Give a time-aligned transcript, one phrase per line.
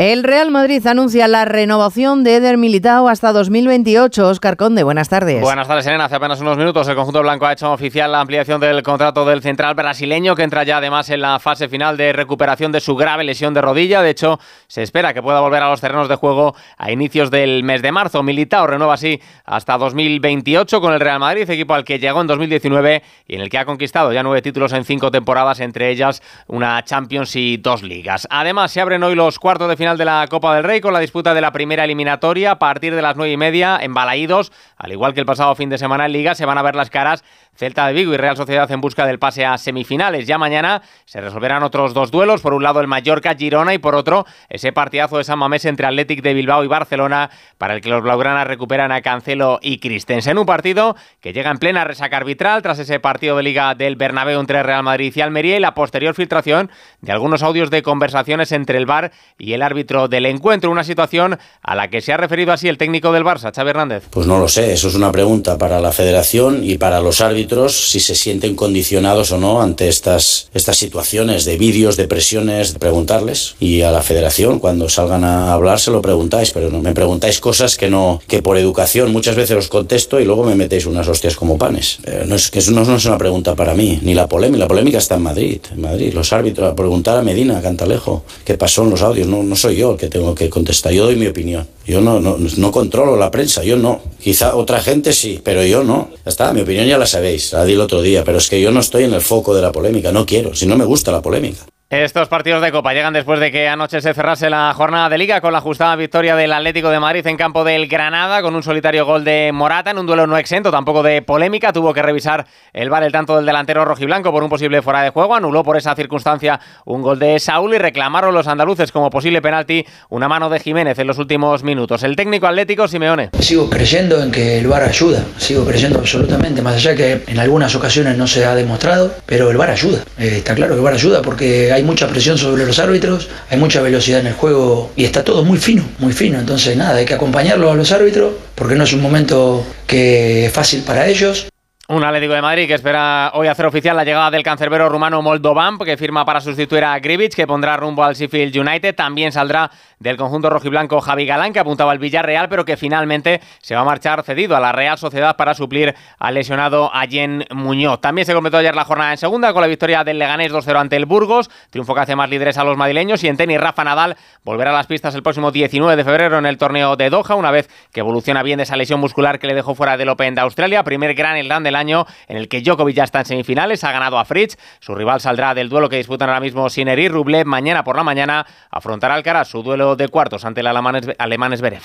[0.00, 4.28] El Real Madrid anuncia la renovación de Eder Militao hasta 2028.
[4.28, 5.42] Oscar Conde, buenas tardes.
[5.42, 6.06] Buenas tardes, Elena.
[6.06, 9.42] Hace apenas unos minutos el conjunto blanco ha hecho oficial la ampliación del contrato del
[9.42, 13.24] central brasileño, que entra ya además en la fase final de recuperación de su grave
[13.24, 14.00] lesión de rodilla.
[14.00, 17.62] De hecho, se espera que pueda volver a los terrenos de juego a inicios del
[17.62, 18.22] mes de marzo.
[18.22, 23.02] Militao renueva así hasta 2028 con el Real Madrid, equipo al que llegó en 2019
[23.28, 26.82] y en el que ha conquistado ya nueve títulos en cinco temporadas, entre ellas una
[26.84, 28.26] Champions y dos ligas.
[28.30, 31.00] Además, se abren hoy los cuartos de final de la Copa del Rey con la
[31.00, 34.52] disputa de la primera eliminatoria a partir de las nueve y media en Balaídos.
[34.76, 36.90] Al igual que el pasado fin de semana en Liga, se van a ver las
[36.90, 37.24] caras
[37.56, 40.26] Celta de Vigo y Real Sociedad en busca del pase a semifinales.
[40.26, 42.40] Ya mañana se resolverán otros dos duelos.
[42.40, 46.22] Por un lado el Mallorca-Girona y por otro ese partidazo de San Mamés entre Athletic
[46.22, 47.28] de Bilbao y Barcelona
[47.58, 50.38] para el que los blaugranas recuperan a Cancelo y Christensen.
[50.38, 54.40] Un partido que llega en plena resaca arbitral tras ese partido de Liga del Bernabéu
[54.40, 56.70] entre Real Madrid y Almería y la posterior filtración
[57.02, 60.70] de algunos audios de conversaciones entre el VAR y el árbitro del encuentro.
[60.70, 64.04] Una situación a la que se ha referido así el técnico del Barça, Xavi Hernández.
[64.10, 67.90] Pues no lo sé, eso es una pregunta para la federación y para los árbitros
[67.90, 72.78] si se sienten condicionados o no ante estas, estas situaciones de vídeos, de presiones, de
[72.78, 73.56] preguntarles.
[73.60, 77.40] Y a la federación, cuando salgan a hablar, se lo preguntáis, pero no me preguntáis
[77.40, 81.08] cosas que no, que por educación muchas veces os contesto y luego me metéis unas
[81.08, 81.98] hostias como panes.
[82.26, 84.60] no es que eso no, es una pregunta para mí, ni la polémica.
[84.60, 86.12] La polémica está en Madrid, en Madrid.
[86.12, 89.26] Los árbitros, a preguntar a Medina, a Cantalejo, qué pasó en los audios.
[89.26, 91.66] No, no soy yo el que tengo que contestar, yo doy mi opinión.
[91.86, 94.00] Yo no, no, no controlo la prensa, yo no.
[94.18, 96.10] Quizá otra gente sí, pero yo no.
[96.24, 98.60] Ya está, mi opinión ya la sabéis, la di el otro día, pero es que
[98.60, 101.12] yo no estoy en el foco de la polémica, no quiero, si no me gusta
[101.12, 101.66] la polémica.
[101.90, 105.40] Estos partidos de Copa llegan después de que anoche se cerrase la jornada de Liga
[105.40, 109.04] con la ajustada victoria del Atlético de Madrid en campo del Granada con un solitario
[109.04, 111.72] gol de Morata en un duelo no exento, tampoco de polémica.
[111.72, 115.10] Tuvo que revisar el bar el tanto del delantero rojiblanco por un posible fuera de
[115.10, 115.34] juego.
[115.34, 119.84] Anuló por esa circunstancia un gol de Saúl y reclamaron los andaluces como posible penalti
[120.10, 122.04] una mano de Jiménez en los últimos minutos.
[122.04, 123.30] El técnico atlético Simeone.
[123.40, 127.74] Sigo creyendo en que el bar ayuda, sigo creyendo absolutamente, más allá que en algunas
[127.74, 130.04] ocasiones no se ha demostrado, pero el bar ayuda.
[130.18, 133.28] Eh, está claro que el bar ayuda porque hay hay mucha presión sobre los árbitros,
[133.48, 136.38] hay mucha velocidad en el juego y está todo muy fino, muy fino.
[136.38, 140.52] Entonces, nada, hay que acompañarlo a los árbitros porque no es un momento que es
[140.52, 141.49] fácil para ellos.
[141.92, 145.76] Un Atlético de Madrid que espera hoy hacer oficial la llegada del cancerbero rumano Moldovan,
[145.76, 148.94] que firma para sustituir a Grivic, que pondrá rumbo al Sheffield United.
[148.94, 153.74] También saldrá del conjunto rojiblanco Javi Galán, que apuntaba al Villarreal, pero que finalmente se
[153.74, 158.00] va a marchar cedido a la Real Sociedad para suplir al lesionado Allen Muñoz.
[158.00, 160.94] También se completó ayer la jornada en segunda con la victoria del Leganés 2-0 ante
[160.94, 163.24] el Burgos, triunfo que hace más líderes a los madrileños.
[163.24, 166.46] Y en tenis, Rafa Nadal volverá a las pistas el próximo 19 de febrero en
[166.46, 169.54] el torneo de Doha, una vez que evoluciona bien de esa lesión muscular que le
[169.54, 170.84] dejó fuera del Open de Australia.
[170.84, 174.24] Primer gran Slam del en el que Djokovic ya está en semifinales, ha ganado a
[174.24, 177.96] Fritz, su rival saldrá del duelo que disputan ahora mismo Sinner y Rublev, mañana por
[177.96, 181.82] la mañana afrontará Alcaraz su duelo de cuartos ante el alemán Zverev.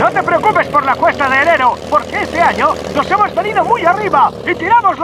[0.00, 3.84] No te preocupes por la cuesta de enero, porque este año nos hemos venido muy
[3.84, 4.98] arriba y tiramos